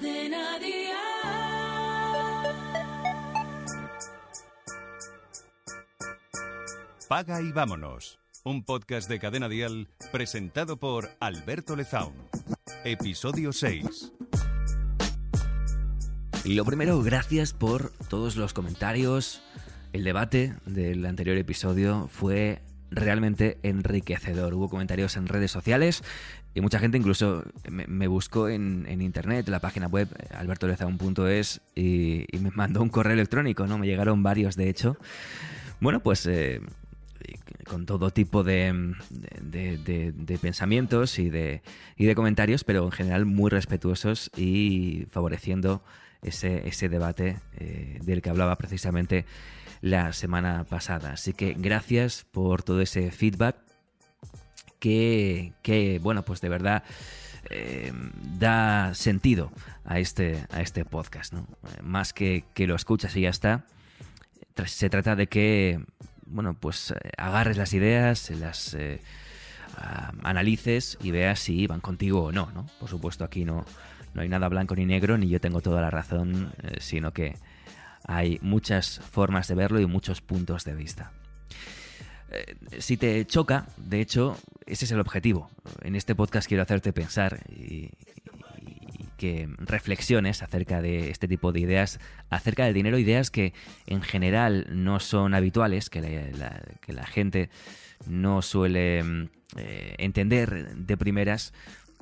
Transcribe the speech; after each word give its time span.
Cadena. 0.00 0.58
Paga 7.06 7.42
y 7.42 7.52
vámonos. 7.52 8.18
Un 8.44 8.64
podcast 8.64 9.10
de 9.10 9.18
Cadena 9.18 9.48
Dial 9.48 9.88
presentado 10.10 10.78
por 10.78 11.10
Alberto 11.20 11.76
Lezaun. 11.76 12.14
Episodio 12.84 13.52
6. 13.52 14.12
Y 16.44 16.54
lo 16.54 16.64
primero, 16.64 17.02
gracias 17.02 17.52
por 17.52 17.92
todos 18.08 18.36
los 18.36 18.54
comentarios. 18.54 19.42
El 19.92 20.04
debate 20.04 20.54
del 20.64 21.04
anterior 21.04 21.36
episodio 21.36 22.08
fue 22.08 22.62
realmente 22.90 23.58
enriquecedor. 23.62 24.54
Hubo 24.54 24.68
comentarios 24.68 25.16
en 25.16 25.26
redes 25.26 25.50
sociales 25.50 26.02
y 26.54 26.60
mucha 26.60 26.78
gente 26.78 26.98
incluso 26.98 27.44
me, 27.68 28.06
buscó 28.08 28.48
en, 28.48 28.86
internet, 29.00 29.46
en 29.46 29.52
la 29.52 29.60
página 29.60 29.86
web 29.86 30.08
albertolezaun.es 30.34 31.60
y, 31.74 32.24
y 32.36 32.40
me 32.40 32.50
mandó 32.50 32.82
un 32.82 32.88
correo 32.88 33.12
electrónico, 33.12 33.66
¿no? 33.66 33.78
Me 33.78 33.86
llegaron 33.86 34.22
varios, 34.22 34.56
de 34.56 34.68
hecho. 34.68 34.96
Bueno, 35.80 36.00
pues 36.00 36.26
eh, 36.26 36.60
con 37.66 37.86
todo 37.86 38.10
tipo 38.10 38.42
de, 38.42 38.94
de, 39.40 40.38
pensamientos 40.40 41.18
y 41.18 41.30
de, 41.30 41.62
y 41.96 42.06
de 42.06 42.14
comentarios, 42.14 42.64
pero 42.64 42.84
en 42.84 42.90
general 42.90 43.26
muy 43.26 43.50
respetuosos 43.50 44.30
y 44.36 45.06
favoreciendo 45.10 45.82
ese, 46.22 46.66
ese 46.68 46.88
debate 46.88 47.38
eh, 47.58 47.98
del 48.02 48.22
que 48.22 48.30
hablaba 48.30 48.56
precisamente 48.56 49.24
la 49.80 50.12
semana 50.12 50.64
pasada. 50.64 51.12
Así 51.12 51.32
que 51.32 51.54
gracias 51.56 52.26
por 52.30 52.62
todo 52.62 52.80
ese 52.80 53.10
feedback 53.10 53.56
que, 54.78 55.52
que 55.62 55.98
bueno, 56.02 56.22
pues 56.22 56.40
de 56.40 56.48
verdad 56.48 56.82
eh, 57.48 57.92
da 58.38 58.94
sentido 58.94 59.50
a 59.84 59.98
este, 59.98 60.44
a 60.50 60.60
este 60.60 60.84
podcast. 60.84 61.32
¿no? 61.32 61.46
Más 61.82 62.12
que, 62.12 62.44
que 62.54 62.66
lo 62.66 62.74
escuchas 62.74 63.16
y 63.16 63.22
ya 63.22 63.30
está, 63.30 63.64
se 64.66 64.90
trata 64.90 65.16
de 65.16 65.26
que, 65.26 65.80
bueno, 66.26 66.54
pues 66.54 66.90
eh, 66.92 67.10
agarres 67.16 67.56
las 67.56 67.72
ideas, 67.72 68.30
las 68.30 68.74
eh, 68.74 69.00
analices 70.22 70.98
y 71.02 71.10
veas 71.10 71.40
si 71.40 71.66
van 71.66 71.80
contigo 71.80 72.24
o 72.24 72.32
no, 72.32 72.50
¿no? 72.52 72.66
Por 72.78 72.90
supuesto, 72.90 73.24
aquí 73.24 73.44
no, 73.44 73.64
no 74.12 74.22
hay 74.22 74.28
nada 74.28 74.48
blanco 74.48 74.76
ni 74.76 74.84
negro, 74.84 75.16
ni 75.16 75.28
yo 75.28 75.40
tengo 75.40 75.62
toda 75.62 75.80
la 75.80 75.90
razón, 75.90 76.52
sino 76.78 77.12
que 77.12 77.36
hay 78.10 78.40
muchas 78.42 78.98
formas 78.98 79.46
de 79.46 79.54
verlo 79.54 79.80
y 79.80 79.86
muchos 79.86 80.20
puntos 80.20 80.64
de 80.64 80.74
vista. 80.74 81.12
Eh, 82.32 82.56
si 82.78 82.96
te 82.96 83.24
choca, 83.24 83.68
de 83.76 84.00
hecho, 84.00 84.36
ese 84.66 84.84
es 84.84 84.90
el 84.90 84.98
objetivo. 84.98 85.48
En 85.82 85.94
este 85.94 86.16
podcast 86.16 86.48
quiero 86.48 86.64
hacerte 86.64 86.92
pensar 86.92 87.40
y, 87.48 87.90
que 89.16 89.48
reflexiones 89.58 90.42
acerca 90.42 90.82
de 90.82 91.10
este 91.10 91.28
tipo 91.28 91.52
de 91.52 91.60
ideas, 91.60 92.00
acerca 92.30 92.64
del 92.64 92.74
dinero, 92.74 92.98
ideas 92.98 93.30
que 93.30 93.52
en 93.86 94.02
general 94.02 94.66
no 94.70 94.98
son 94.98 95.34
habituales, 95.34 95.88
que 95.88 96.00
la, 96.00 97.06
gente 97.06 97.48
no 98.06 98.42
suele 98.42 99.28
eh, 99.56 99.94
entender 99.98 100.74
de 100.74 100.96
primeras, 100.96 101.52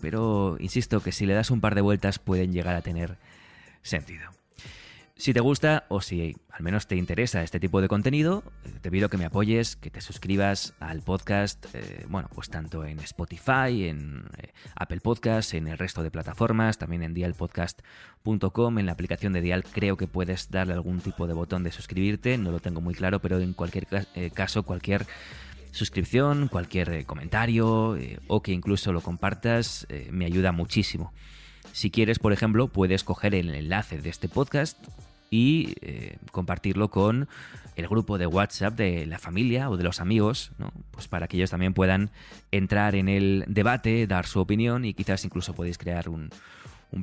pero 0.00 0.56
insisto 0.58 1.02
que 1.02 1.12
si 1.12 1.26
le 1.26 1.34
das 1.34 1.50
un 1.50 1.60
par 1.60 1.74
de 1.74 1.80
vueltas 1.82 2.18
pueden 2.18 2.52
llegar 2.52 2.76
a 2.76 2.82
tener 2.82 3.18
sentido. 3.82 4.37
Si 5.18 5.32
te 5.32 5.40
gusta 5.40 5.84
o 5.88 6.00
si 6.00 6.36
al 6.48 6.62
menos 6.62 6.86
te 6.86 6.94
interesa 6.94 7.42
este 7.42 7.58
tipo 7.58 7.80
de 7.80 7.88
contenido, 7.88 8.44
eh, 8.64 8.70
te 8.80 8.88
pido 8.88 9.08
que 9.08 9.16
me 9.16 9.24
apoyes, 9.24 9.74
que 9.74 9.90
te 9.90 10.00
suscribas 10.00 10.74
al 10.78 11.02
podcast, 11.02 11.66
eh, 11.74 12.06
bueno, 12.08 12.30
pues 12.32 12.50
tanto 12.50 12.84
en 12.84 13.00
Spotify, 13.00 13.88
en 13.88 14.28
eh, 14.38 14.52
Apple 14.76 15.00
Podcasts, 15.00 15.54
en 15.54 15.66
el 15.66 15.76
resto 15.76 16.04
de 16.04 16.12
plataformas, 16.12 16.78
también 16.78 17.02
en 17.02 17.14
dialpodcast.com, 17.14 18.78
en 18.78 18.86
la 18.86 18.92
aplicación 18.92 19.32
de 19.32 19.40
Dial 19.40 19.64
creo 19.64 19.96
que 19.96 20.06
puedes 20.06 20.52
darle 20.52 20.74
algún 20.74 21.00
tipo 21.00 21.26
de 21.26 21.34
botón 21.34 21.64
de 21.64 21.72
suscribirte, 21.72 22.38
no 22.38 22.52
lo 22.52 22.60
tengo 22.60 22.80
muy 22.80 22.94
claro, 22.94 23.18
pero 23.18 23.40
en 23.40 23.54
cualquier 23.54 23.88
caso, 24.34 24.62
cualquier 24.62 25.04
suscripción, 25.72 26.46
cualquier 26.46 27.04
comentario 27.06 27.98
o 28.28 28.42
que 28.42 28.52
incluso 28.52 28.92
lo 28.92 29.00
compartas, 29.00 29.84
me 30.12 30.26
ayuda 30.26 30.52
muchísimo. 30.52 31.12
Si 31.72 31.90
quieres, 31.90 32.18
por 32.18 32.32
ejemplo, 32.32 32.68
puedes 32.68 33.04
coger 33.04 33.34
el 33.34 33.54
enlace 33.54 34.00
de 34.00 34.10
este 34.10 34.28
podcast 34.28 34.78
y 35.30 35.74
eh, 35.82 36.16
compartirlo 36.32 36.88
con 36.88 37.28
el 37.76 37.86
grupo 37.86 38.18
de 38.18 38.26
WhatsApp 38.26 38.74
de 38.74 39.06
la 39.06 39.18
familia 39.18 39.70
o 39.70 39.76
de 39.76 39.84
los 39.84 40.00
amigos, 40.00 40.50
¿no? 40.58 40.72
pues 40.90 41.06
para 41.06 41.28
que 41.28 41.36
ellos 41.36 41.50
también 41.50 41.74
puedan 41.74 42.10
entrar 42.50 42.96
en 42.96 43.08
el 43.08 43.44
debate, 43.46 44.06
dar 44.06 44.26
su 44.26 44.40
opinión 44.40 44.84
y 44.84 44.94
quizás 44.94 45.24
incluso 45.24 45.54
podéis 45.54 45.78
crear 45.78 46.08
un, 46.08 46.30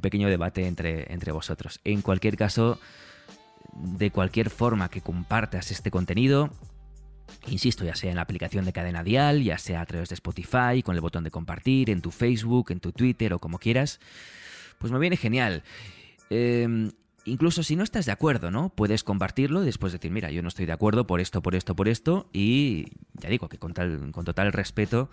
pequeño 0.01 0.27
debate 0.27 0.67
entre, 0.67 1.13
entre 1.13 1.31
vosotros. 1.31 1.79
En 1.85 2.01
cualquier 2.01 2.35
caso, 2.35 2.79
de 3.73 4.11
cualquier 4.11 4.49
forma 4.49 4.89
que 4.89 5.01
compartas 5.01 5.72
este 5.72 5.91
contenido, 5.91 6.49
Insisto, 7.47 7.86
ya 7.86 7.96
sea 7.96 8.09
en 8.09 8.16
la 8.16 8.24
aplicación 8.24 8.66
de 8.66 8.74
cadena 8.74 9.03
dial, 9.03 9.44
ya 9.44 9.58
sea 9.58 9.81
a 9.81 9.86
través 9.86 10.09
de 10.09 10.16
Spotify, 10.16 10.81
con 10.84 10.96
el 10.96 11.02
botón 11.02 11.24
de 11.24 11.31
compartir, 11.31 11.90
en 11.90 12.02
tu 12.02 12.12
Facebook, 12.12 12.72
en 12.72 12.80
tu 12.80 12.91
Twitter 12.91 13.34
o 13.34 13.40
como 13.40 13.59
quieras, 13.59 14.00
pues 14.80 14.91
me 14.91 15.00
viene 15.00 15.18
genial. 15.18 15.64
Eh, 16.30 16.90
incluso 17.25 17.64
si 17.64 17.75
no 17.75 17.84
estás 17.84 18.06
de 18.06 18.12
acuerdo, 18.12 18.52
¿no? 18.52 18.69
Puedes 18.69 19.03
compartirlo 19.03 19.62
y 19.62 19.66
después 19.66 19.94
decir, 19.94 20.12
mira, 20.12 20.31
yo 20.31 20.41
no 20.41 20.47
estoy 20.47 20.66
de 20.66 20.72
acuerdo 20.72 21.06
por 21.06 21.19
esto, 21.19 21.41
por 21.41 21.56
esto, 21.56 21.75
por 21.75 21.88
esto, 21.88 22.30
y 22.34 22.85
ya 23.14 23.30
digo 23.30 23.50
que 23.50 23.58
con, 23.58 23.74
con 23.74 24.25
total 24.25 24.53
respeto 24.53 25.09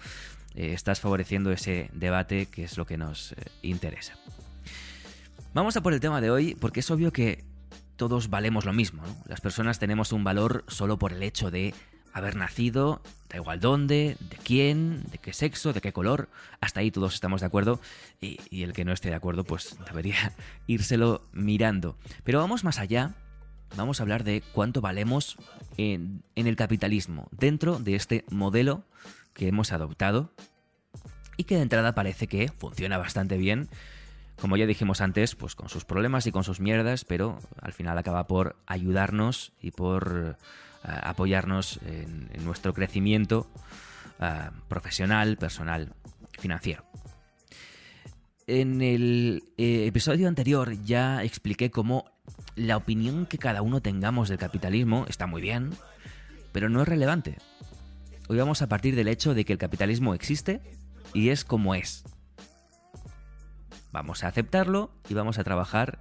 eh, 0.54 0.72
estás 0.72 1.00
favoreciendo 1.00 1.52
ese 1.52 1.90
debate 1.92 2.46
que 2.46 2.64
es 2.64 2.76
lo 2.76 2.86
que 2.86 2.96
nos 2.96 3.32
eh, 3.32 3.36
interesa. 3.62 4.14
Vamos 5.54 5.76
a 5.76 5.82
por 5.82 5.92
el 5.92 6.00
tema 6.00 6.20
de 6.20 6.30
hoy, 6.30 6.54
porque 6.54 6.80
es 6.80 6.90
obvio 6.90 7.12
que 7.12 7.44
todos 7.96 8.30
valemos 8.30 8.64
lo 8.64 8.72
mismo, 8.72 9.02
¿no? 9.06 9.16
Las 9.26 9.40
personas 9.40 9.78
tenemos 9.78 10.12
un 10.12 10.24
valor 10.24 10.64
solo 10.68 10.98
por 10.98 11.12
el 11.12 11.22
hecho 11.22 11.50
de 11.50 11.74
haber 12.12 12.36
nacido, 12.36 13.02
da 13.28 13.36
igual 13.36 13.60
dónde, 13.60 14.16
de 14.20 14.36
quién, 14.36 15.04
de 15.10 15.18
qué 15.18 15.32
sexo, 15.32 15.72
de 15.72 15.80
qué 15.80 15.92
color, 15.92 16.28
hasta 16.60 16.80
ahí 16.80 16.90
todos 16.90 17.14
estamos 17.14 17.40
de 17.40 17.46
acuerdo 17.46 17.80
y, 18.20 18.62
el 18.62 18.72
que 18.72 18.84
no 18.84 18.92
esté 18.92 19.08
de 19.08 19.14
acuerdo 19.14 19.44
pues 19.44 19.76
debería 19.86 20.32
írselo 20.66 21.22
mirando. 21.32 21.96
Pero 22.24 22.38
vamos 22.38 22.64
más 22.64 22.78
allá, 22.78 23.14
vamos 23.76 24.00
a 24.00 24.02
hablar 24.02 24.24
de 24.24 24.42
cuánto 24.52 24.80
valemos 24.80 25.36
en, 25.76 26.22
en 26.34 26.46
el 26.46 26.56
capitalismo, 26.56 27.28
dentro 27.30 27.78
de 27.78 27.94
este 27.94 28.24
modelo 28.30 28.84
que 29.32 29.48
hemos 29.48 29.72
adoptado 29.72 30.30
y 31.36 31.44
que 31.44 31.56
de 31.56 31.62
entrada 31.62 31.94
parece 31.94 32.26
que 32.26 32.48
funciona 32.48 32.98
bastante 32.98 33.36
bien. 33.38 33.68
Como 34.42 34.56
ya 34.56 34.66
dijimos 34.66 35.00
antes, 35.00 35.36
pues 35.36 35.54
con 35.54 35.68
sus 35.68 35.84
problemas 35.84 36.26
y 36.26 36.32
con 36.32 36.42
sus 36.42 36.58
mierdas, 36.58 37.04
pero 37.04 37.38
al 37.60 37.72
final 37.72 37.96
acaba 37.96 38.26
por 38.26 38.56
ayudarnos 38.66 39.52
y 39.62 39.70
por 39.70 40.36
apoyarnos 40.82 41.78
en, 41.86 42.28
nuestro 42.44 42.74
crecimiento 42.74 43.48
profesional, 44.66 45.36
personal, 45.36 45.94
financiero. 46.40 46.84
En 48.48 48.82
el 48.82 49.44
eh, 49.58 49.86
episodio 49.86 50.26
anterior 50.26 50.72
ya 50.82 51.22
expliqué 51.22 51.70
cómo 51.70 52.10
la 52.56 52.76
opinión 52.76 53.26
que 53.26 53.38
cada 53.38 53.62
uno 53.62 53.80
tengamos 53.80 54.28
del 54.28 54.38
capitalismo 54.38 55.06
está 55.08 55.28
muy 55.28 55.40
bien, 55.40 55.70
pero 56.50 56.68
no 56.68 56.82
es 56.82 56.88
relevante. 56.88 57.38
Hoy 58.26 58.38
vamos 58.38 58.60
a 58.60 58.68
partir 58.68 58.96
del 58.96 59.06
hecho 59.06 59.34
de 59.34 59.44
que 59.44 59.52
el 59.52 59.60
capitalismo 59.60 60.14
existe 60.14 60.60
y 61.14 61.28
es 61.28 61.44
como 61.44 61.76
es. 61.76 62.02
Vamos 63.92 64.24
a 64.24 64.28
aceptarlo 64.28 64.90
y 65.08 65.14
vamos 65.14 65.38
a 65.38 65.44
trabajar 65.44 65.98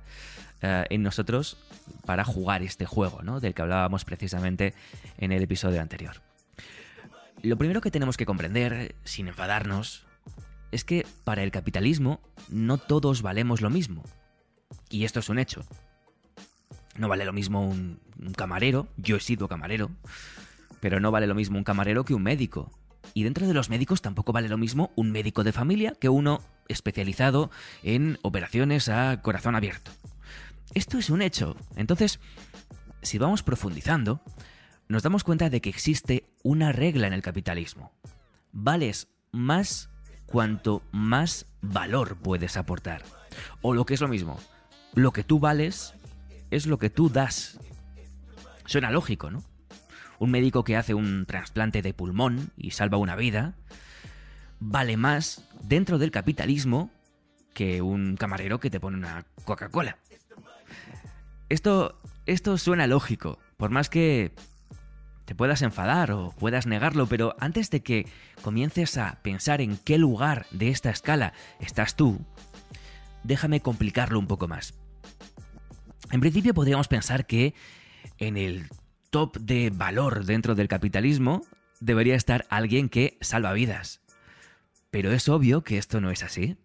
eh, 0.62 0.86
en 0.90 1.04
nosotros 1.04 1.58
para 2.06 2.24
jugar 2.24 2.64
este 2.64 2.86
juego, 2.86 3.22
¿no? 3.22 3.40
Del 3.40 3.54
que 3.54 3.62
hablábamos 3.62 4.06
precisamente 4.06 4.74
en 5.18 5.32
el 5.32 5.44
episodio 5.44 5.82
anterior. 5.82 6.22
Lo 7.42 7.58
primero 7.58 7.82
que 7.82 7.92
tenemos 7.92 8.18
que 8.18 8.26
comprender, 8.26 8.96
sin 9.04 9.28
enfadarnos, 9.28 10.06
es 10.72 10.86
que 10.86 11.06
para 11.24 11.44
el 11.44 11.52
capitalismo 11.52 12.22
no 12.50 12.78
todos 12.78 13.22
valemos 13.24 13.62
lo 13.62 13.70
mismo. 13.70 14.04
Y 14.90 15.06
esto 15.06 15.20
es 15.20 15.30
un 15.30 15.40
hecho. 15.40 15.66
No 16.98 17.08
vale 17.08 17.26
lo 17.26 17.34
mismo 17.34 17.68
un, 17.68 18.00
un, 18.20 18.34
camarero, 18.34 18.88
yo 18.98 19.16
he 19.16 19.20
sido 19.22 19.48
camarero, 19.48 19.90
pero 20.80 21.00
no 21.00 21.12
vale 21.12 21.28
lo 21.28 21.36
mismo 21.36 21.58
un 21.58 21.64
camarero 21.64 22.06
que 22.06 22.14
un 22.14 22.24
médico. 22.24 22.72
Y 23.14 23.24
dentro 23.24 23.48
de 23.48 23.54
los 23.54 23.70
médicos 23.70 24.02
tampoco 24.02 24.32
vale 24.32 24.48
lo 24.48 24.58
mismo 24.58 24.92
un 24.96 25.12
médico 25.12 25.44
de 25.44 25.52
familia 25.52 25.94
que 26.00 26.10
uno 26.10 26.42
especializado 26.72 27.52
en 27.84 28.18
operaciones 28.22 28.90
a 28.90 29.22
corazón 29.22 29.56
abierto. 29.56 29.92
Esto 30.74 30.98
es 30.98 31.10
un 31.10 31.22
hecho. 31.22 31.56
Entonces, 31.76 32.20
si 33.02 33.18
vamos 33.18 33.44
profundizando, 33.44 34.22
nos 34.88 35.04
damos 35.04 35.24
cuenta 35.24 35.50
de 35.50 35.62
que 35.62 35.70
existe 35.70 36.26
una 36.44 36.72
regla 36.72 37.08
en 37.08 37.14
el 37.14 37.22
capitalismo. 37.22 37.92
Vales 38.52 39.08
más 39.32 39.90
cuanto 40.26 40.82
más 40.92 41.46
valor 41.62 42.18
puedes 42.18 42.58
aportar. 42.58 43.04
O 43.62 43.74
lo 43.74 43.86
que 43.86 43.94
es 43.94 44.02
lo 44.02 44.08
mismo, 44.08 44.40
lo 44.94 45.12
que 45.12 45.24
tú 45.24 45.40
vales 45.40 45.94
es 46.52 46.66
lo 46.68 46.78
que 46.78 46.90
tú 46.90 47.10
das. 47.10 47.60
Suena 48.66 48.92
lógico, 48.92 49.32
¿no? 49.32 49.44
Un 50.20 50.32
médico 50.32 50.64
que 50.64 50.78
hace 50.78 50.94
un 50.94 51.26
trasplante 51.26 51.82
de 51.82 51.94
pulmón 51.94 52.52
y 52.56 52.72
salva 52.72 52.98
una 52.98 53.16
vida, 53.16 53.56
vale 54.62 54.96
más 54.96 55.44
dentro 55.64 55.98
del 55.98 56.12
capitalismo 56.12 56.90
que 57.54 57.82
un 57.82 58.16
camarero 58.16 58.62
que 58.62 58.70
te 58.70 58.80
pone 58.80 58.96
una 58.96 59.26
Coca-Cola. 59.44 59.98
Esto, 61.50 62.00
esto 62.26 62.58
suena 62.58 62.88
lógico, 62.88 63.40
por 63.58 63.72
más 63.72 63.90
que 63.90 64.32
te 65.26 65.36
puedas 65.36 65.62
enfadar 65.64 66.12
o 66.12 66.32
puedas 66.32 66.66
negarlo, 66.66 67.08
pero 67.08 67.36
antes 67.40 67.70
de 67.72 67.82
que 67.82 68.08
comiences 68.42 68.98
a 68.98 69.20
pensar 69.22 69.60
en 69.60 69.78
qué 69.78 69.98
lugar 69.98 70.46
de 70.52 70.70
esta 70.70 70.90
escala 70.90 71.34
estás 71.60 71.96
tú, 71.98 72.22
déjame 73.24 73.62
complicarlo 73.62 74.20
un 74.20 74.28
poco 74.28 74.48
más. 74.48 74.76
En 76.12 76.22
principio 76.22 76.54
podríamos 76.54 76.88
pensar 76.88 77.26
que 77.26 77.54
en 78.18 78.38
el 78.38 78.68
top 79.10 79.38
de 79.38 79.72
valor 79.74 80.26
dentro 80.26 80.56
del 80.56 80.68
capitalismo 80.68 81.42
debería 81.80 82.16
estar 82.16 82.46
alguien 82.50 82.90
que 82.90 83.18
salva 83.22 83.54
vidas. 83.54 84.01
Pero 84.92 85.12
es 85.14 85.30
obvio 85.30 85.64
que 85.64 85.78
esto 85.78 86.02
no 86.02 86.12
es 86.12 86.22
así. 86.22 86.58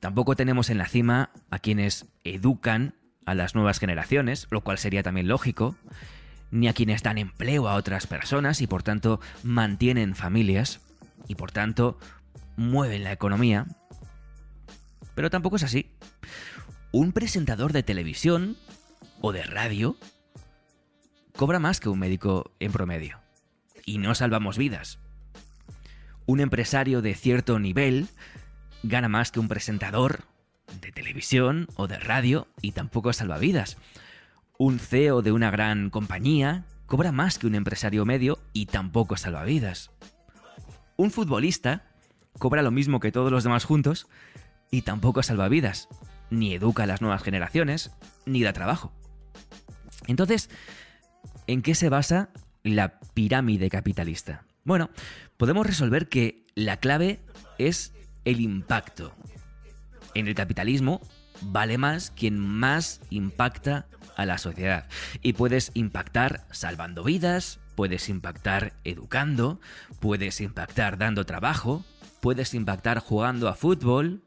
Tampoco 0.00 0.36
tenemos 0.36 0.68
en 0.68 0.78
la 0.78 0.86
cima 0.86 1.30
a 1.50 1.58
quienes 1.60 2.06
educan 2.24 2.94
a 3.24 3.34
las 3.34 3.54
nuevas 3.54 3.78
generaciones, 3.78 4.46
lo 4.50 4.62
cual 4.62 4.78
sería 4.78 5.02
también 5.02 5.28
lógico, 5.28 5.76
ni 6.50 6.68
a 6.68 6.72
quienes 6.72 7.02
dan 7.02 7.18
empleo 7.18 7.68
a 7.68 7.74
otras 7.74 8.06
personas 8.06 8.60
y 8.60 8.66
por 8.66 8.82
tanto 8.82 9.20
mantienen 9.42 10.14
familias 10.14 10.80
y 11.26 11.34
por 11.34 11.52
tanto 11.52 11.98
mueven 12.56 13.04
la 13.04 13.12
economía. 13.12 13.66
Pero 15.14 15.30
tampoco 15.30 15.56
es 15.56 15.62
así. 15.62 15.90
Un 16.90 17.12
presentador 17.12 17.72
de 17.72 17.82
televisión 17.82 18.56
o 19.20 19.32
de 19.32 19.42
radio 19.42 19.96
cobra 21.36 21.58
más 21.58 21.80
que 21.80 21.88
un 21.88 21.98
médico 21.98 22.52
en 22.60 22.72
promedio. 22.72 23.20
Y 23.84 23.98
no 23.98 24.14
salvamos 24.14 24.58
vidas. 24.58 24.98
Un 26.28 26.40
empresario 26.40 27.00
de 27.00 27.14
cierto 27.14 27.58
nivel 27.58 28.06
gana 28.82 29.08
más 29.08 29.32
que 29.32 29.40
un 29.40 29.48
presentador 29.48 30.24
de 30.78 30.92
televisión 30.92 31.68
o 31.74 31.88
de 31.88 31.98
radio 31.98 32.48
y 32.60 32.72
tampoco 32.72 33.14
salva 33.14 33.38
vidas. 33.38 33.78
Un 34.58 34.78
CEO 34.78 35.22
de 35.22 35.32
una 35.32 35.50
gran 35.50 35.88
compañía 35.88 36.66
cobra 36.84 37.12
más 37.12 37.38
que 37.38 37.46
un 37.46 37.54
empresario 37.54 38.04
medio 38.04 38.38
y 38.52 38.66
tampoco 38.66 39.16
salva 39.16 39.42
vidas. 39.44 39.90
Un 40.98 41.10
futbolista 41.10 41.86
cobra 42.38 42.60
lo 42.60 42.72
mismo 42.72 43.00
que 43.00 43.10
todos 43.10 43.32
los 43.32 43.42
demás 43.42 43.64
juntos 43.64 44.06
y 44.70 44.82
tampoco 44.82 45.22
salva 45.22 45.48
vidas, 45.48 45.88
ni 46.28 46.52
educa 46.52 46.82
a 46.82 46.86
las 46.86 47.00
nuevas 47.00 47.22
generaciones, 47.22 47.90
ni 48.26 48.42
da 48.42 48.52
trabajo. 48.52 48.92
Entonces, 50.06 50.50
¿en 51.46 51.62
qué 51.62 51.74
se 51.74 51.88
basa 51.88 52.28
la 52.64 53.00
pirámide 53.14 53.70
capitalista? 53.70 54.44
Bueno, 54.68 54.90
podemos 55.38 55.66
resolver 55.66 56.10
que 56.10 56.44
la 56.54 56.76
clave 56.76 57.22
es 57.56 57.94
el 58.26 58.42
impacto. 58.42 59.14
En 60.12 60.28
el 60.28 60.34
capitalismo 60.34 61.00
vale 61.40 61.78
más 61.78 62.10
quien 62.10 62.38
más 62.38 63.00
impacta 63.08 63.86
a 64.14 64.26
la 64.26 64.36
sociedad. 64.36 64.86
Y 65.22 65.32
puedes 65.32 65.70
impactar 65.72 66.46
salvando 66.50 67.02
vidas, 67.02 67.60
puedes 67.76 68.10
impactar 68.10 68.74
educando, 68.84 69.58
puedes 70.00 70.38
impactar 70.42 70.98
dando 70.98 71.24
trabajo, 71.24 71.82
puedes 72.20 72.52
impactar 72.52 72.98
jugando 72.98 73.48
a 73.48 73.54
fútbol 73.54 74.22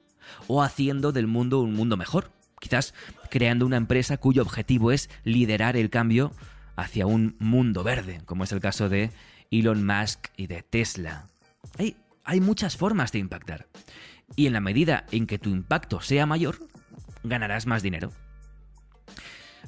o 0.48 0.64
haciendo 0.64 1.12
del 1.12 1.28
mundo 1.28 1.62
un 1.62 1.76
mundo 1.76 1.98
mejor. 1.98 2.32
Quizás 2.60 2.96
creando 3.30 3.64
una 3.64 3.78
empresa 3.78 4.18
cuyo 4.18 4.42
objetivo 4.42 4.92
es 4.92 5.08
liderar 5.24 5.78
el 5.78 5.92
cambio 5.92 6.32
hacia 6.76 7.06
un 7.06 7.36
mundo 7.38 7.84
verde, 7.84 8.22
como 8.26 8.44
es 8.44 8.52
el 8.52 8.60
caso 8.60 8.90
de 8.90 9.12
Elon 9.52 9.86
Musk 9.86 10.30
y 10.38 10.48
de 10.48 10.64
Tesla. 10.64 11.28
Hay, 12.24 12.40
muchas 12.40 12.78
formas 12.78 13.12
de 13.12 13.20
impactar. 13.20 13.68
Y 14.36 14.48
en 14.48 14.54
la 14.54 14.62
medida 14.62 15.06
en 15.12 15.28
que 15.28 15.38
tu 15.38 15.50
impacto 15.50 16.00
sea 16.02 16.26
mayor, 16.26 16.60
ganarás 17.24 17.68
más 17.68 17.84
dinero. 17.84 18.12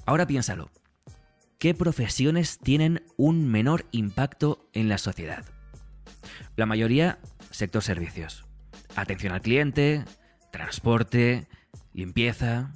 Ahora 0.06 0.26
piénsalo. 0.26 0.72
¿Qué 1.60 1.74
profesiones 1.74 2.60
tienen 2.60 3.04
un 3.18 3.50
menor 3.50 3.86
impacto 3.92 4.70
en 4.74 4.90
la 4.90 4.98
sociedad? 4.98 5.46
La 6.56 6.66
mayoría, 6.66 7.20
sector 7.52 7.84
servicios. 7.84 8.46
Atención 8.96 9.34
al 9.34 9.42
cliente, 9.42 10.06
transporte, 10.52 11.48
limpieza, 11.94 12.72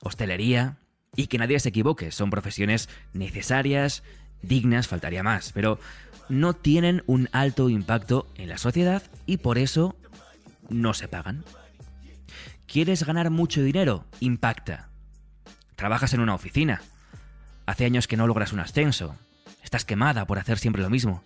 hostelería. 0.00 0.78
Y 1.14 1.28
que 1.28 1.38
nadie 1.38 1.58
se 1.60 1.70
equivoque, 1.70 2.10
son 2.12 2.28
profesiones 2.28 2.90
necesarias, 3.14 4.02
dignas, 4.42 4.88
faltaría 4.88 5.22
más, 5.22 5.52
pero 5.52 5.78
no 6.28 6.54
tienen 6.54 7.02
un 7.06 7.28
alto 7.32 7.68
impacto 7.68 8.26
en 8.36 8.48
la 8.48 8.58
sociedad 8.58 9.02
y 9.26 9.38
por 9.38 9.58
eso 9.58 9.96
no 10.68 10.94
se 10.94 11.08
pagan. 11.08 11.44
¿Quieres 12.66 13.04
ganar 13.04 13.30
mucho 13.30 13.62
dinero? 13.62 14.04
Impacta. 14.20 14.88
Trabajas 15.76 16.14
en 16.14 16.20
una 16.20 16.34
oficina. 16.34 16.82
Hace 17.66 17.84
años 17.84 18.08
que 18.08 18.16
no 18.16 18.26
logras 18.26 18.52
un 18.52 18.60
ascenso. 18.60 19.16
Estás 19.62 19.84
quemada 19.84 20.26
por 20.26 20.38
hacer 20.38 20.58
siempre 20.58 20.82
lo 20.82 20.90
mismo. 20.90 21.22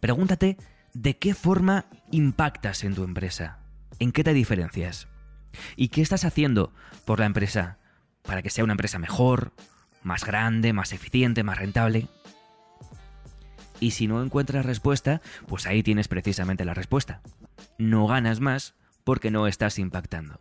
Pregúntate 0.00 0.56
de 0.94 1.16
qué 1.18 1.34
forma 1.34 1.86
impactas 2.10 2.84
en 2.84 2.94
tu 2.94 3.04
empresa. 3.04 3.58
¿En 3.98 4.12
qué 4.12 4.22
te 4.22 4.32
diferencias? 4.32 5.08
¿Y 5.76 5.88
qué 5.88 6.02
estás 6.02 6.24
haciendo 6.24 6.72
por 7.04 7.18
la 7.18 7.26
empresa 7.26 7.78
para 8.22 8.42
que 8.42 8.50
sea 8.50 8.64
una 8.64 8.74
empresa 8.74 8.98
mejor, 8.98 9.52
más 10.02 10.24
grande, 10.24 10.72
más 10.72 10.92
eficiente, 10.92 11.42
más 11.42 11.58
rentable? 11.58 12.08
Y 13.80 13.92
si 13.92 14.06
no 14.06 14.22
encuentras 14.22 14.66
respuesta, 14.66 15.20
pues 15.46 15.66
ahí 15.66 15.82
tienes 15.82 16.08
precisamente 16.08 16.64
la 16.64 16.74
respuesta. 16.74 17.22
No 17.78 18.06
ganas 18.06 18.40
más 18.40 18.74
porque 19.04 19.30
no 19.30 19.46
estás 19.46 19.78
impactando. 19.78 20.40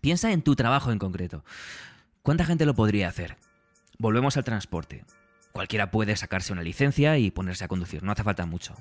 Piensa 0.00 0.32
en 0.32 0.42
tu 0.42 0.56
trabajo 0.56 0.90
en 0.90 0.98
concreto. 0.98 1.44
¿Cuánta 2.22 2.44
gente 2.44 2.66
lo 2.66 2.74
podría 2.74 3.08
hacer? 3.08 3.36
Volvemos 3.98 4.36
al 4.36 4.44
transporte. 4.44 5.04
Cualquiera 5.52 5.90
puede 5.90 6.16
sacarse 6.16 6.52
una 6.52 6.62
licencia 6.62 7.18
y 7.18 7.30
ponerse 7.30 7.64
a 7.64 7.68
conducir, 7.68 8.02
no 8.02 8.12
hace 8.12 8.24
falta 8.24 8.46
mucho. 8.46 8.74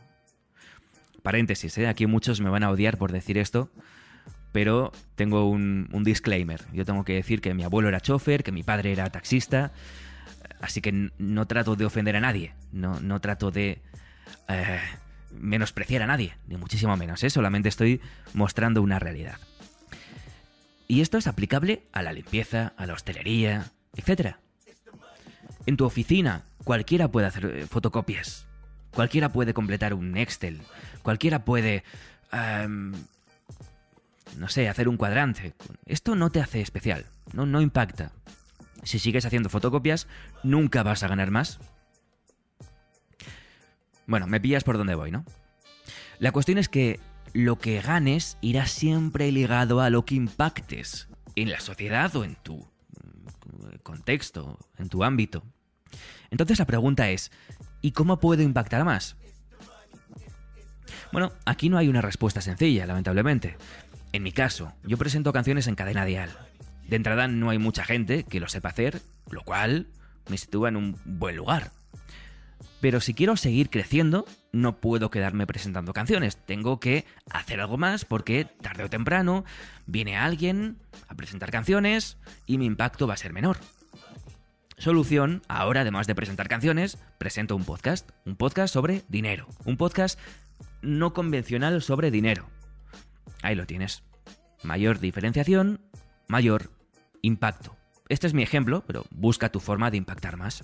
Paréntesis, 1.21 1.77
¿eh? 1.77 1.87
aquí 1.87 2.07
muchos 2.07 2.41
me 2.41 2.49
van 2.49 2.63
a 2.63 2.71
odiar 2.71 2.97
por 2.97 3.11
decir 3.11 3.37
esto, 3.37 3.69
pero 4.51 4.91
tengo 5.15 5.49
un, 5.49 5.87
disclaimer. 6.03 6.61
Yo 6.73 6.85
tengo 6.85 7.03
que 7.03 7.13
decir 7.13 7.41
que 7.41 7.53
mi 7.53 7.63
abuelo 7.63 7.89
era 7.89 7.99
chofer, 7.99 8.43
que 8.43 8.51
mi 8.51 8.63
padre 8.63 8.91
era 8.91 9.09
taxista, 9.09 9.71
así 10.61 10.81
que 10.81 11.11
no 11.17 11.47
trato 11.47 11.75
de 11.75 11.85
ofender 11.85 12.15
a 12.15 12.21
nadie, 12.21 12.53
no, 12.71 12.99
no 12.99 13.19
trato 13.19 13.51
de 13.51 13.81
eh, 14.47 14.79
menospreciar 15.31 16.01
a 16.01 16.07
nadie, 16.07 16.35
ni 16.47 16.57
muchísimo 16.57 16.95
menos, 16.97 17.23
¿eh? 17.23 17.29
solamente 17.29 17.69
estoy 17.69 18.01
mostrando 18.33 18.81
una 18.81 18.99
realidad. 18.99 19.37
Y 20.87 21.01
esto 21.01 21.17
es 21.17 21.27
aplicable 21.27 21.83
a 21.93 22.01
la 22.01 22.11
limpieza, 22.11 22.73
a 22.75 22.85
la 22.85 22.94
hostelería, 22.94 23.71
etc. 23.95 24.35
En 25.65 25.77
tu 25.77 25.85
oficina, 25.85 26.44
cualquiera 26.63 27.07
puede 27.07 27.27
hacer 27.27 27.45
eh, 27.45 27.65
fotocopias. 27.65 28.45
Cualquiera 28.94 29.31
puede 29.31 29.53
completar 29.53 29.94
un 29.94 30.18
Excel. 30.18 30.61
Cualquiera 31.01 31.45
puede... 31.45 31.85
Em, 32.33 32.94
no 34.37 34.49
sé, 34.49 34.68
hacer 34.68 34.89
un 34.89 34.97
cuadrante. 34.97 35.53
Esto 35.85 36.15
no 36.15 36.30
te 36.30 36.41
hace 36.41 36.61
especial. 36.61 37.06
No, 37.33 37.45
no 37.45 37.61
impacta. 37.61 38.11
Si 38.83 39.00
sigues 39.00 39.26
haciendo 39.26 39.50
fotocopias, 39.50 40.07
nunca 40.44 40.83
vas 40.83 41.04
a 41.04 41.07
ganar 41.07 41.31
más. 41.31 41.59
Bueno, 44.07 44.28
me 44.28 44.42
pillas 44.42 44.64
por 44.64 44.78
donde 44.78 44.95
voy, 44.95 45.11
¿no? 45.11 45.23
La 46.19 46.31
cuestión 46.31 46.57
es 46.57 46.69
que 46.69 47.00
lo 47.33 47.57
que 47.59 47.81
ganes 47.81 48.38
irá 48.42 48.66
siempre 48.66 49.31
ligado 49.31 49.81
a 49.81 49.90
lo 49.90 50.06
que 50.06 50.16
impactes 50.16 51.07
en 51.35 51.50
la 51.50 51.59
sociedad 51.59 52.14
o 52.16 52.23
en 52.23 52.35
tu 52.35 52.57
mm, 52.57 53.78
contexto, 53.83 54.59
en 54.78 54.90
tu 54.90 55.04
ámbito. 55.04 55.44
Entonces 56.30 56.59
la 56.59 56.66
pregunta 56.66 57.09
es, 57.09 57.31
¿y 57.81 57.92
cómo 57.92 58.19
puedo 58.19 58.42
impactar 58.42 58.83
más? 58.83 59.16
Bueno, 61.11 61.31
aquí 61.45 61.69
no 61.69 61.78
hay 61.78 61.88
una 61.88 62.02
respuesta 62.02 62.42
sencilla, 62.42 62.85
lamentablemente. 62.85 63.57
En 64.14 64.23
mi 64.23 64.31
caso, 64.31 64.73
yo 64.83 64.97
presento 64.97 65.33
canciones 65.33 65.68
en 65.68 65.76
cadena 65.76 66.06
dial. 66.06 66.30
De 66.92 66.98
entrada 66.98 67.30
no 67.30 67.50
hay 67.50 67.57
mucha 67.57 67.86
gente 67.86 68.26
que 68.26 68.42
lo 68.42 68.50
sepa 68.50 68.68
hacer, 68.68 69.02
lo 69.30 69.44
cual 69.44 69.88
me 70.30 70.38
sitúa 70.38 70.68
en 70.68 70.76
un 70.76 71.00
buen 71.06 71.38
lugar. 71.38 71.71
Pero 72.81 73.00
si 73.00 73.14
quiero 73.14 73.38
seguir 73.38 73.69
creciendo, 73.69 74.26
no 74.52 74.81
puedo 74.81 75.10
quedarme 75.10 75.48
presentando 75.48 75.94
canciones. 75.94 76.36
Tengo 76.36 76.81
que 76.81 77.06
hacer 77.30 77.62
algo 77.62 77.78
más 77.78 78.04
porque 78.04 78.44
tarde 78.44 78.83
o 78.83 78.90
temprano 78.90 79.45
viene 79.86 80.18
alguien 80.18 80.80
a 81.07 81.16
presentar 81.16 81.50
canciones 81.50 82.18
y 82.45 82.57
mi 82.57 82.66
impacto 82.66 83.07
va 83.07 83.14
a 83.14 83.18
ser 83.18 83.31
menor. 83.31 83.56
Solución, 84.78 85.44
ahora 85.48 85.81
además 85.81 86.07
de 86.07 86.16
presentar 86.16 86.50
canciones, 86.50 86.98
presento 87.18 87.56
un 87.56 87.64
podcast. 87.64 88.10
Un 88.26 88.36
podcast 88.36 88.74
sobre 88.74 89.04
dinero. 89.07 89.48
Un 89.64 89.78
podcast 89.78 90.19
no 90.81 91.14
convencional 91.14 91.81
sobre 91.81 92.12
dinero. 92.12 92.50
Ahí 93.44 93.56
lo 93.56 93.66
tienes. 93.66 94.04
Mayor 94.62 95.00
diferenciación, 95.00 95.80
mayor 96.28 96.81
impacto. 97.21 97.75
Este 98.09 98.28
es 98.28 98.33
mi 98.33 98.44
ejemplo, 98.44 98.83
pero 98.85 99.06
busca 99.11 99.49
tu 99.49 99.59
forma 99.59 99.90
de 99.92 99.97
impactar 99.97 100.37
más 100.37 100.63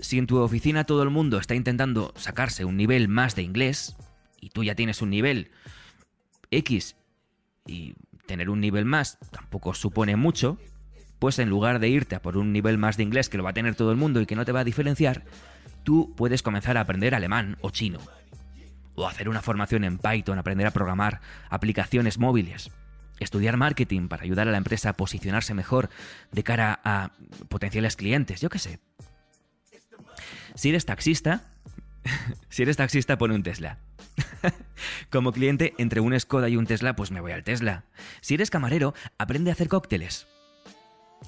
si 0.00 0.18
en 0.18 0.26
tu 0.26 0.38
oficina 0.38 0.84
todo 0.84 1.02
el 1.02 1.10
mundo 1.10 1.38
está 1.38 1.54
intentando 1.54 2.12
sacarse 2.16 2.64
un 2.64 2.76
nivel 2.76 3.08
más 3.08 3.34
de 3.36 3.42
inglés 3.42 3.96
y 4.40 4.50
tú 4.50 4.64
ya 4.64 4.74
tienes 4.74 5.02
un 5.02 5.10
nivel 5.10 5.50
X 6.50 6.96
y 7.66 7.94
tener 8.26 8.50
un 8.50 8.60
nivel 8.60 8.84
más 8.84 9.18
tampoco 9.30 9.74
supone 9.74 10.16
mucho, 10.16 10.58
pues 11.18 11.38
en 11.38 11.48
lugar 11.48 11.78
de 11.78 11.88
irte 11.88 12.14
a 12.14 12.22
por 12.22 12.36
un 12.36 12.52
nivel 12.52 12.78
más 12.78 12.96
de 12.96 13.02
inglés 13.02 13.28
que 13.28 13.38
lo 13.38 13.44
va 13.44 13.50
a 13.50 13.54
tener 13.54 13.74
todo 13.74 13.90
el 13.90 13.96
mundo 13.96 14.20
y 14.20 14.26
que 14.26 14.36
no 14.36 14.44
te 14.44 14.52
va 14.52 14.60
a 14.60 14.64
diferenciar, 14.64 15.24
tú 15.84 16.14
puedes 16.16 16.42
comenzar 16.42 16.76
a 16.76 16.82
aprender 16.82 17.14
alemán 17.14 17.58
o 17.60 17.70
chino. 17.70 18.00
O 18.94 19.06
hacer 19.06 19.28
una 19.28 19.42
formación 19.42 19.84
en 19.84 19.98
Python, 19.98 20.38
aprender 20.38 20.66
a 20.66 20.72
programar 20.72 21.20
aplicaciones 21.48 22.18
móviles. 22.18 22.70
Estudiar 23.20 23.56
marketing 23.56 24.08
para 24.08 24.24
ayudar 24.24 24.48
a 24.48 24.50
la 24.50 24.58
empresa 24.58 24.90
a 24.90 24.92
posicionarse 24.94 25.54
mejor 25.54 25.90
de 26.32 26.42
cara 26.42 26.80
a 26.84 27.12
potenciales 27.48 27.96
clientes, 27.96 28.40
yo 28.40 28.48
qué 28.48 28.58
sé. 28.58 28.80
Si 30.54 30.70
eres 30.70 30.86
taxista, 30.86 31.44
si 32.48 32.62
eres 32.62 32.76
taxista, 32.76 33.18
pone 33.18 33.34
un 33.34 33.42
Tesla. 33.42 33.78
Como 35.10 35.32
cliente, 35.32 35.74
entre 35.78 36.00
un 36.00 36.18
Skoda 36.18 36.48
y 36.48 36.56
un 36.56 36.66
Tesla, 36.66 36.96
pues 36.96 37.10
me 37.10 37.20
voy 37.20 37.32
al 37.32 37.44
Tesla. 37.44 37.84
Si 38.20 38.34
eres 38.34 38.50
camarero, 38.50 38.94
aprende 39.18 39.50
a 39.50 39.52
hacer 39.52 39.68
cócteles. 39.68 40.26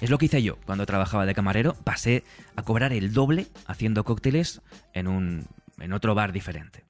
Es 0.01 0.09
lo 0.09 0.17
que 0.17 0.25
hice 0.25 0.41
yo 0.41 0.57
cuando 0.65 0.85
trabajaba 0.85 1.25
de 1.25 1.35
camarero. 1.35 1.75
Pasé 1.83 2.23
a 2.55 2.63
cobrar 2.63 2.93
el 2.93 3.13
doble 3.13 3.47
haciendo 3.67 4.03
cócteles 4.03 4.61
en, 4.93 5.07
un, 5.07 5.45
en 5.79 5.93
otro 5.93 6.15
bar 6.15 6.31
diferente. 6.31 6.83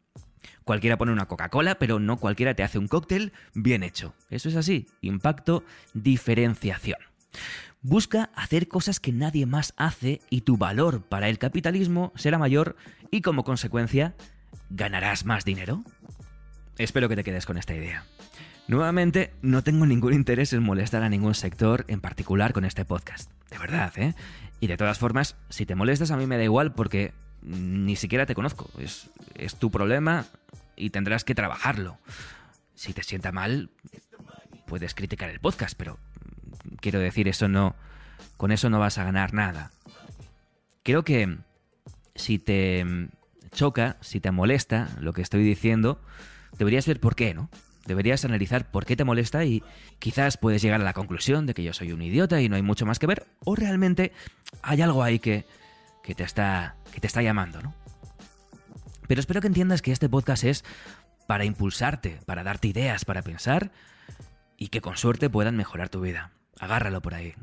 Cualquiera 0.63 0.98
pone 0.98 1.12
una 1.12 1.27
Coca-Cola, 1.27 1.75
pero 1.75 2.00
no 2.00 2.17
cualquiera 2.17 2.53
te 2.53 2.63
hace 2.63 2.79
un 2.79 2.88
cóctel 2.88 3.34
bien 3.53 3.84
hecho. 3.84 4.13
Eso 4.29 4.50
es 4.50 4.55
así. 4.55 4.88
Impacto, 5.01 5.63
diferenciación. 5.93 7.00
Busca 7.82 8.29
hacer 8.36 8.70
cosas 8.70 9.00
que 9.00 9.12
nadie 9.12 9.46
más 9.46 9.74
hace 9.75 10.22
y 10.29 10.41
tu 10.41 10.58
valor 10.58 11.03
para 11.03 11.27
el 11.27 11.38
capitalismo 11.38 12.13
será 12.15 12.38
mayor 12.38 12.77
y 13.12 13.22
como 13.22 13.43
consecuencia 13.43 14.15
ganarás 14.70 15.25
más 15.25 15.43
dinero. 15.43 15.84
Espero 16.77 17.10
que 17.10 17.17
te 17.17 17.24
quedes 17.24 17.46
con 17.46 17.58
esta 17.58 17.75
idea. 17.75 18.05
Nuevamente, 18.67 19.34
no 19.41 19.62
tengo 19.62 19.86
ningún 19.86 20.13
interés 20.13 20.53
en 20.53 20.63
molestar 20.63 21.03
a 21.03 21.10
ningún 21.10 21.36
sector 21.36 21.84
en 21.89 22.00
particular 22.00 22.53
con 22.53 22.63
este 22.63 22.86
podcast. 22.86 23.29
De 23.51 23.58
verdad, 23.58 23.91
¿eh? 23.98 24.15
Y 24.62 24.67
de 24.67 24.77
todas 24.77 24.98
formas, 24.98 25.36
si 25.50 25.65
te 25.65 25.75
molestas 25.75 26.12
a 26.12 26.17
mí 26.17 26.25
me 26.25 26.38
da 26.38 26.43
igual 26.46 26.74
porque 26.74 27.13
ni 27.43 27.95
siquiera 27.95 28.25
te 28.25 28.35
conozco. 28.35 28.69
Es, 28.79 29.09
es 29.35 29.55
tu 29.55 29.69
problema 29.69 30.25
y 30.75 30.89
tendrás 30.89 31.23
que 31.23 31.35
trabajarlo. 31.35 31.97
Si 32.75 32.93
te 32.93 33.03
sienta 33.03 33.31
mal, 33.31 33.69
puedes 34.65 34.93
criticar 34.93 35.29
el 35.29 35.39
podcast, 35.39 35.77
pero 35.77 36.00
quiero 36.79 37.00
decir, 37.00 37.27
eso 37.27 37.47
no. 37.47 37.75
Con 38.38 38.51
eso 38.51 38.69
no 38.69 38.79
vas 38.79 38.97
a 38.97 39.03
ganar 39.03 39.33
nada. 39.33 39.71
Creo 40.83 41.03
que 41.03 41.38
si 42.15 42.39
te 42.39 42.85
choca, 43.51 43.97
si 44.01 44.19
te 44.19 44.31
molesta 44.31 44.89
lo 45.00 45.13
que 45.13 45.21
estoy 45.21 45.43
diciendo, 45.43 46.01
deberías 46.57 46.88
ver 46.88 47.00
por 47.00 47.15
qué, 47.15 47.33
¿no? 47.33 47.50
Deberías 47.85 48.23
analizar 48.25 48.71
por 48.71 48.85
qué 48.85 48.95
te 48.95 49.03
molesta 49.03 49.43
y 49.45 49.62
quizás 50.00 50.38
puedes 50.38 50.62
llegar 50.62 50.81
a 50.81 50.85
la 50.85 50.93
conclusión 50.93 51.45
de 51.45 51.53
que 51.53 51.63
yo 51.63 51.73
soy 51.73 51.91
un 51.91 52.01
idiota 52.01 52.41
y 52.41 52.47
no 52.47 52.55
hay 52.55 52.62
mucho 52.62 52.85
más 52.85 52.97
que 52.97 53.07
ver, 53.07 53.25
o 53.43 53.55
realmente 53.55 54.13
hay 54.62 54.81
algo 54.81 55.03
ahí 55.03 55.19
que, 55.19 55.45
que, 56.03 56.13
te, 56.13 56.24
está, 56.24 56.75
que 56.91 57.00
te 57.00 57.07
está 57.07 57.22
llamando, 57.22 57.62
¿no? 57.62 57.74
Pero 59.07 59.19
espero 59.19 59.41
que 59.41 59.48
entiendas 59.48 59.81
que 59.81 59.91
este 59.91 60.10
podcast 60.10 60.43
es 60.43 60.63
para 61.27 61.45
impulsarte, 61.45 62.19
para 62.25 62.43
darte 62.43 62.67
ideas, 62.67 63.05
para 63.05 63.22
pensar 63.22 63.72
y 64.57 64.67
que 64.67 64.81
con 64.81 64.98
suerte 64.98 65.29
puedan 65.29 65.55
mejorar 65.55 65.89
tu 65.89 66.01
vida. 66.01 66.31
Agárralo 66.60 67.01
por 67.01 67.13
ahí. 67.15 67.33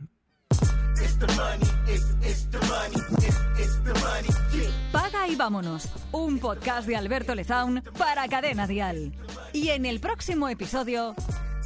Paga 4.93 5.29
y 5.29 5.37
vámonos. 5.37 5.89
Un 6.13 6.39
podcast 6.39 6.87
de 6.87 6.97
Alberto 6.97 7.35
Lezaun 7.35 7.83
para 7.99 8.29
Cadena 8.29 8.67
Dial. 8.67 9.13
Y 9.53 9.69
en 9.69 9.87
el 9.87 10.01
próximo 10.01 10.49
episodio. 10.49 11.15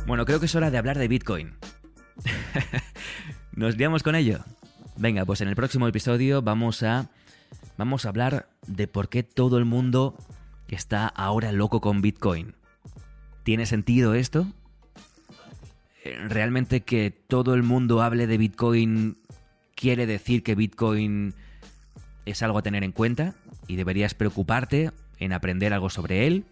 Bueno, 0.07 0.25
creo 0.25 0.41
que 0.41 0.47
es 0.47 0.55
hora 0.55 0.71
de 0.71 0.79
hablar 0.79 0.99
de 0.99 1.09
Bitcoin. 1.09 1.57
¿Nos 3.53 3.77
liamos 3.77 4.03
con 4.03 4.15
ello? 4.15 4.45
Venga, 4.97 5.25
pues 5.25 5.41
en 5.41 5.49
el 5.49 5.57
próximo 5.57 5.89
episodio 5.89 6.43
vamos 6.43 6.83
a. 6.83 7.11
Vamos 7.77 8.05
a 8.05 8.09
hablar 8.09 8.49
de 8.67 8.87
por 8.87 9.09
qué 9.09 9.23
todo 9.23 9.59
el 9.59 9.65
mundo 9.65 10.17
está 10.69 11.07
ahora 11.09 11.53
loco 11.53 11.81
con 11.81 12.03
Bitcoin. 12.03 12.55
¿Tiene 13.43 13.67
sentido 13.67 14.15
esto? 14.15 14.47
¿Realmente 16.29 16.83
que 16.83 17.11
todo 17.11 17.55
el 17.55 17.63
mundo 17.63 18.03
hable 18.03 18.27
de 18.27 18.39
Bitcoin 18.39 19.19
quiere 19.75 20.07
decir 20.07 20.43
que 20.43 20.55
Bitcoin 20.55 21.35
es 22.27 22.43
algo 22.43 22.59
a 22.59 22.63
tener 22.63 22.85
en 22.85 22.93
cuenta 22.93 23.35
y 23.67 23.77
deberías 23.77 24.15
preocuparte 24.15 24.93
en 25.19 25.33
aprender 25.33 25.73
algo 25.73 25.91
sobre 25.91 26.27
él? 26.27 26.45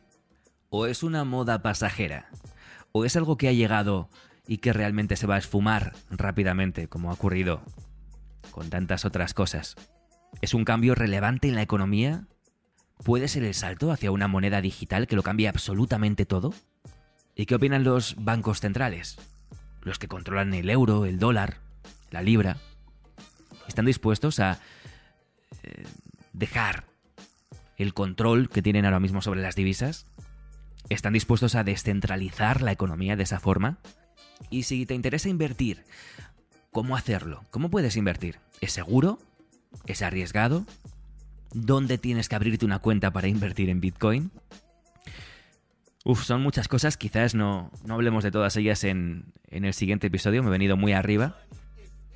¿O 0.70 0.86
es 0.86 1.02
una 1.02 1.24
moda 1.24 1.62
pasajera? 1.62 2.28
¿O 2.90 3.04
es 3.04 3.16
algo 3.16 3.36
que 3.36 3.48
ha 3.48 3.52
llegado 3.52 4.08
y 4.46 4.58
que 4.58 4.72
realmente 4.72 5.16
se 5.16 5.26
va 5.26 5.36
a 5.36 5.38
esfumar 5.38 5.92
rápidamente, 6.10 6.88
como 6.88 7.10
ha 7.10 7.14
ocurrido 7.14 7.62
con 8.52 8.70
tantas 8.70 9.04
otras 9.04 9.34
cosas? 9.34 9.74
¿Es 10.40 10.54
un 10.54 10.64
cambio 10.64 10.94
relevante 10.94 11.48
en 11.48 11.56
la 11.56 11.62
economía? 11.62 12.26
¿Puede 13.04 13.26
ser 13.26 13.42
el 13.42 13.54
salto 13.54 13.90
hacia 13.90 14.12
una 14.12 14.28
moneda 14.28 14.60
digital 14.60 15.08
que 15.08 15.16
lo 15.16 15.24
cambie 15.24 15.48
absolutamente 15.48 16.24
todo? 16.24 16.54
¿Y 17.34 17.46
qué 17.46 17.56
opinan 17.56 17.82
los 17.82 18.14
bancos 18.16 18.60
centrales? 18.60 19.18
Los 19.82 19.98
que 19.98 20.06
controlan 20.06 20.54
el 20.54 20.70
euro, 20.70 21.06
el 21.06 21.18
dólar, 21.18 21.56
la 22.10 22.22
libra. 22.22 22.58
¿Están 23.66 23.86
dispuestos 23.86 24.38
a 24.38 24.60
eh, 25.62 25.84
dejar 26.32 26.84
el 27.76 27.94
control 27.94 28.48
que 28.48 28.62
tienen 28.62 28.84
ahora 28.84 29.00
mismo 29.00 29.22
sobre 29.22 29.42
las 29.42 29.56
divisas? 29.56 30.06
¿Están 30.88 31.14
dispuestos 31.14 31.54
a 31.54 31.64
descentralizar 31.64 32.62
la 32.62 32.72
economía 32.72 33.16
de 33.16 33.22
esa 33.22 33.40
forma? 33.40 33.78
Y 34.50 34.64
si 34.64 34.86
te 34.86 34.94
interesa 34.94 35.28
invertir, 35.28 35.84
¿cómo 36.72 36.96
hacerlo? 36.96 37.44
¿Cómo 37.50 37.70
puedes 37.70 37.96
invertir? 37.96 38.40
¿Es 38.60 38.72
seguro? 38.72 39.18
¿Es 39.86 40.02
arriesgado? 40.02 40.66
¿Dónde 41.52 41.98
tienes 41.98 42.28
que 42.28 42.34
abrirte 42.34 42.64
una 42.64 42.80
cuenta 42.80 43.12
para 43.12 43.28
invertir 43.28 43.68
en 43.68 43.80
Bitcoin? 43.80 44.32
Uf, 46.04 46.24
son 46.24 46.42
muchas 46.42 46.66
cosas, 46.66 46.96
quizás 46.96 47.34
no, 47.34 47.70
no 47.84 47.94
hablemos 47.94 48.24
de 48.24 48.32
todas 48.32 48.56
ellas 48.56 48.82
en, 48.82 49.26
en 49.48 49.64
el 49.64 49.74
siguiente 49.74 50.08
episodio, 50.08 50.42
me 50.42 50.48
he 50.48 50.50
venido 50.50 50.76
muy 50.76 50.92
arriba, 50.92 51.36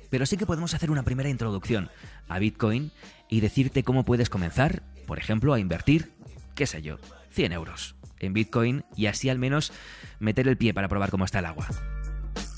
pero 0.09 0.25
sí 0.25 0.35
que 0.35 0.45
podemos 0.45 0.73
hacer 0.73 0.91
una 0.91 1.03
primera 1.03 1.29
introducción 1.29 1.89
a 2.27 2.37
Bitcoin 2.37 2.91
y 3.29 3.39
decirte 3.39 3.83
cómo 3.83 4.03
puedes 4.03 4.29
comenzar, 4.29 4.83
por 5.05 5.19
ejemplo, 5.19 5.53
a 5.53 5.59
invertir, 5.59 6.11
qué 6.55 6.65
sé 6.65 6.81
yo, 6.81 6.97
100 7.29 7.53
euros 7.53 7.95
en 8.19 8.33
Bitcoin 8.33 8.83
y 8.95 9.05
así 9.05 9.29
al 9.29 9.39
menos 9.39 9.71
meter 10.19 10.47
el 10.49 10.57
pie 10.57 10.73
para 10.73 10.89
probar 10.89 11.11
cómo 11.11 11.23
está 11.23 11.39
el 11.39 11.45
agua. 11.45 11.67